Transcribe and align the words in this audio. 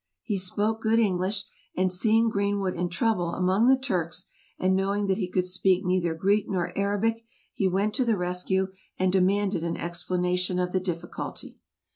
He 0.23 0.39
spoke 0.39 0.81
good 0.81 0.97
English, 0.97 1.45
and 1.77 1.91
seeing 1.91 2.27
Greenwood 2.27 2.73
in 2.75 2.89
trouble 2.89 3.35
among 3.35 3.67
the 3.67 3.77
Turks, 3.77 4.25
and 4.57 4.75
knowing 4.75 5.05
that 5.05 5.19
he 5.19 5.29
could 5.29 5.45
speak 5.45 5.85
neither 5.85 6.15
Greek 6.15 6.49
nor 6.49 6.75
Arabic, 6.75 7.23
he 7.53 7.67
went 7.67 7.93
to 7.93 8.03
the 8.05 8.17
rescue, 8.17 8.69
and 8.97 9.13
demanded 9.13 9.61
an 9.63 9.77
explanation 9.77 10.57
of 10.57 10.71
the 10.71 10.79
difficulty. 10.79 11.59